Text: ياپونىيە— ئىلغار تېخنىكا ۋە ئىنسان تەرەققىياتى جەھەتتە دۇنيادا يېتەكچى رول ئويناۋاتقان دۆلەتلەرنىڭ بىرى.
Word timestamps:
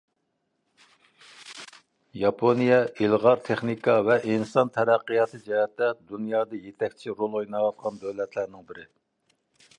ياپونىيە— 2.21 2.79
ئىلغار 3.03 3.43
تېخنىكا 3.49 3.97
ۋە 4.09 4.17
ئىنسان 4.31 4.73
تەرەققىياتى 4.79 5.43
جەھەتتە 5.51 5.93
دۇنيادا 6.09 6.65
يېتەكچى 6.67 7.17
رول 7.23 7.39
ئويناۋاتقان 7.43 8.05
دۆلەتلەرنىڭ 8.07 8.69
بىرى. 8.73 8.89